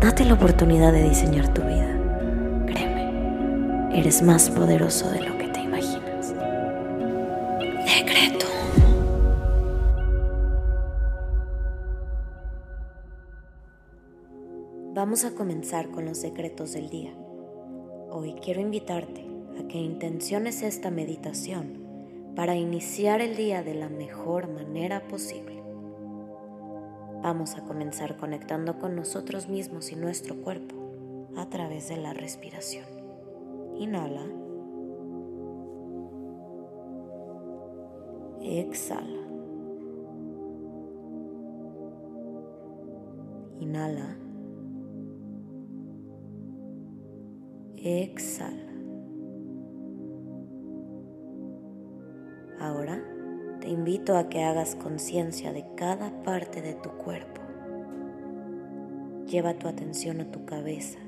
[0.00, 1.98] Date la oportunidad de diseñar tu vida.
[2.66, 6.32] Créeme, eres más poderoso de lo que te imaginas.
[7.84, 8.46] Decreto.
[14.94, 17.12] Vamos a comenzar con los secretos del día.
[18.12, 19.26] Hoy quiero invitarte
[19.58, 21.88] a que intenciones esta meditación
[22.36, 25.67] para iniciar el día de la mejor manera posible.
[27.22, 30.76] Vamos a comenzar conectando con nosotros mismos y nuestro cuerpo
[31.36, 32.86] a través de la respiración.
[33.76, 34.22] Inhala.
[38.40, 39.20] Exhala.
[43.60, 44.16] Inhala.
[47.76, 48.67] Exhala.
[53.78, 57.40] Invito a que hagas conciencia de cada parte de tu cuerpo.
[59.24, 60.98] Lleva tu atención a tu cabeza.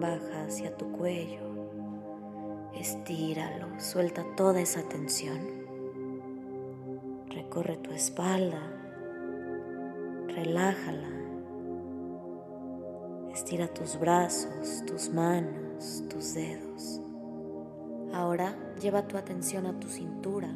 [0.00, 2.70] Baja hacia tu cuello.
[2.74, 5.38] Estíralo, suelta toda esa tensión.
[7.28, 8.62] Recorre tu espalda.
[10.28, 11.10] Relájala.
[13.34, 17.02] Estira tus brazos, tus manos, tus dedos.
[18.14, 20.48] Ahora lleva tu atención a tu cintura,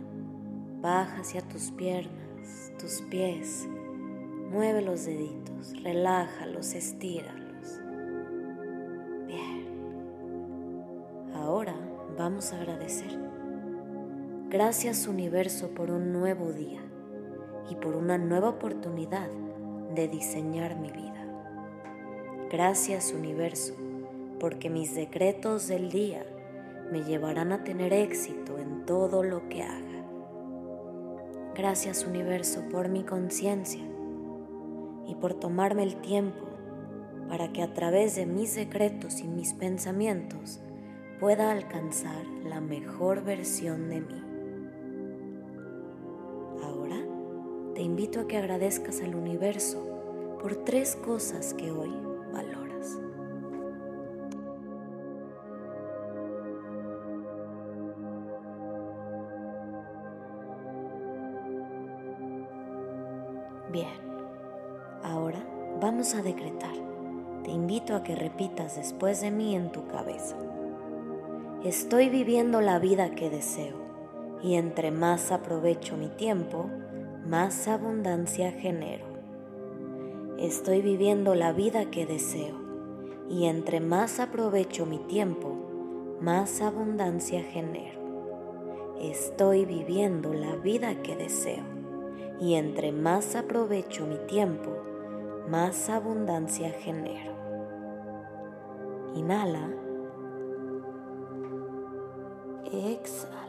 [0.87, 3.67] baja hacia tus piernas, tus pies,
[4.53, 7.81] mueve los deditos, relájalos, estíralos.
[9.27, 9.67] Bien.
[11.35, 11.75] Ahora
[12.17, 13.19] vamos a agradecer.
[14.49, 16.83] Gracias universo por un nuevo día
[17.69, 19.29] y por una nueva oportunidad
[19.93, 21.27] de diseñar mi vida.
[22.49, 23.75] Gracias universo
[24.39, 26.25] porque mis decretos del día
[26.93, 29.96] me llevarán a tener éxito en todo lo que haga.
[31.57, 33.81] Gracias universo por mi conciencia
[35.07, 36.45] y por tomarme el tiempo
[37.31, 40.61] para que a través de mis secretos y mis pensamientos
[41.19, 44.23] pueda alcanzar la mejor versión de mí.
[46.63, 46.99] Ahora
[47.75, 51.91] te invito a que agradezcas al universo por tres cosas que hoy
[52.35, 52.66] valoras.
[63.73, 63.89] Bien,
[65.03, 65.45] ahora
[65.81, 66.75] vamos a decretar.
[67.43, 70.37] Te invito a que repitas después de mí en tu cabeza.
[71.65, 73.75] Estoy viviendo la vida que deseo
[74.41, 76.71] y entre más aprovecho mi tiempo,
[77.27, 79.07] más abundancia genero.
[80.39, 82.61] Estoy viviendo la vida que deseo
[83.29, 85.57] y entre más aprovecho mi tiempo,
[86.21, 88.01] más abundancia genero.
[89.01, 91.76] Estoy viviendo la vida que deseo
[92.41, 94.71] y entre más aprovecho mi tiempo,
[95.49, 97.33] más abundancia genero.
[99.15, 99.71] Inhala.
[102.73, 103.47] Exhala.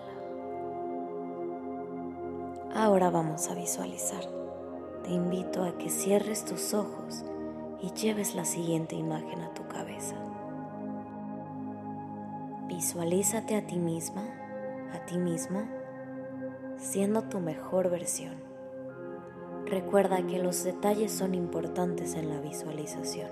[2.73, 4.23] Ahora vamos a visualizar.
[5.03, 7.25] Te invito a que cierres tus ojos
[7.81, 10.15] y lleves la siguiente imagen a tu cabeza.
[12.67, 14.23] Visualízate a ti misma,
[14.93, 15.67] a ti mismo,
[16.77, 18.46] siendo tu mejor versión.
[19.69, 23.29] Recuerda que los detalles son importantes en la visualización,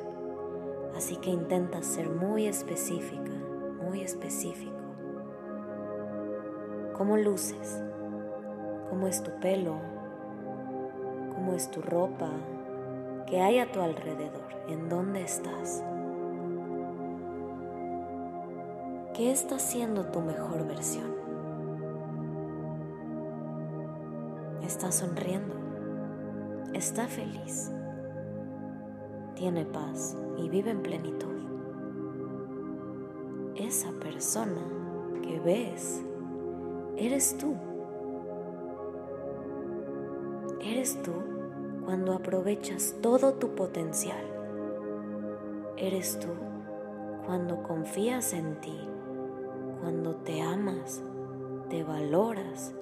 [0.94, 3.32] así que intenta ser muy específica,
[3.82, 4.76] muy específico.
[6.98, 7.82] ¿Cómo luces?
[8.90, 9.78] ¿Cómo es tu pelo?
[11.34, 12.30] ¿Cómo es tu ropa?
[13.28, 14.50] ¿Qué hay a tu alrededor?
[14.68, 15.86] ¿En dónde estás?
[19.14, 21.16] ¿Qué está siendo tu mejor versión?
[24.62, 25.65] ¿Estás sonriendo?
[26.76, 27.72] Está feliz,
[29.36, 31.36] tiene paz y vive en plenitud.
[33.56, 34.62] Esa persona
[35.22, 36.04] que ves,
[36.98, 37.56] eres tú.
[40.62, 41.14] Eres tú
[41.86, 44.26] cuando aprovechas todo tu potencial.
[45.78, 46.28] Eres tú
[47.26, 48.78] cuando confías en ti,
[49.82, 51.02] cuando te amas,
[51.70, 52.74] te valoras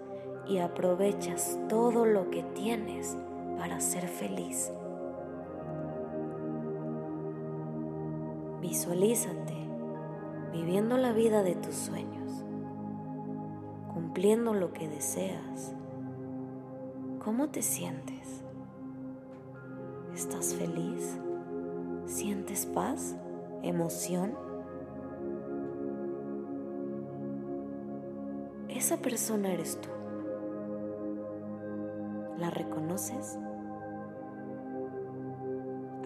[0.48, 3.18] y aprovechas todo lo que tienes
[3.58, 4.72] para ser feliz.
[8.62, 9.54] Visualízate
[10.54, 12.44] viviendo la vida de tus sueños,
[13.94, 15.76] cumpliendo lo que deseas.
[17.24, 18.44] ¿Cómo te sientes?
[20.14, 21.20] ¿Estás feliz?
[22.06, 23.16] ¿Sientes paz?
[23.64, 24.38] ¿Emoción?
[28.70, 29.90] Esa persona eres tú.
[32.38, 33.40] ¿La reconoces?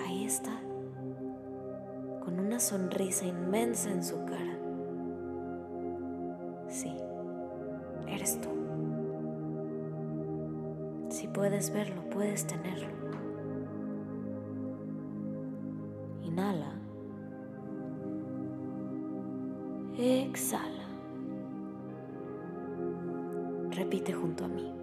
[0.06, 0.60] Ahí está,
[2.24, 4.58] con una sonrisa inmensa en su cara.
[6.70, 6.96] Sí,
[8.08, 8.50] eres tú.
[11.10, 12.88] Si puedes verlo, puedes tenerlo.
[16.22, 16.74] Inhala.
[19.98, 20.86] Exhala.
[23.72, 24.74] Repite junto a mí.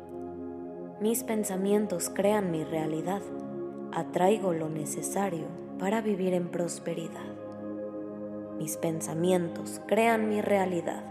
[1.00, 3.20] Mis pensamientos crean mi realidad.
[3.92, 5.46] Atraigo lo necesario
[5.78, 7.34] para vivir en prosperidad.
[8.58, 11.04] Mis pensamientos crean mi realidad.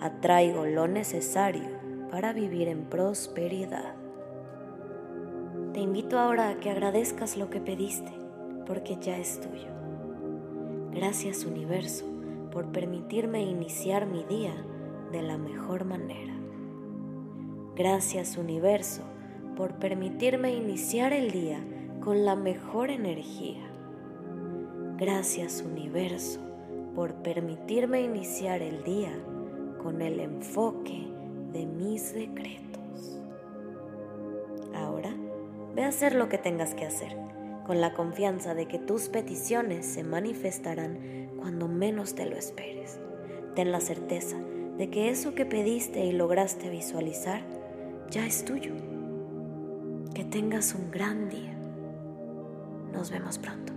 [0.00, 1.68] Atraigo lo necesario
[2.08, 3.94] para vivir en prosperidad.
[5.74, 8.12] Te invito ahora a que agradezcas lo que pediste,
[8.64, 9.70] porque ya es tuyo.
[10.92, 12.04] Gracias universo
[12.52, 14.54] por permitirme iniciar mi día
[15.10, 16.39] de la mejor manera.
[17.76, 19.02] Gracias universo
[19.56, 21.60] por permitirme iniciar el día
[22.00, 23.60] con la mejor energía.
[24.98, 26.40] Gracias universo
[26.94, 29.12] por permitirme iniciar el día
[29.82, 31.06] con el enfoque
[31.52, 33.20] de mis decretos.
[34.74, 35.14] Ahora
[35.74, 37.16] ve a hacer lo que tengas que hacer,
[37.66, 42.98] con la confianza de que tus peticiones se manifestarán cuando menos te lo esperes.
[43.54, 44.36] Ten la certeza
[44.76, 47.59] de que eso que pediste y lograste visualizar
[48.10, 48.72] ya es tuyo.
[50.14, 51.54] Que tengas un gran día.
[52.92, 53.72] Nos vemos pronto.